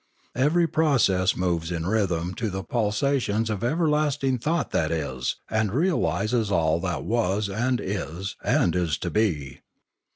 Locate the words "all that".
6.49-7.03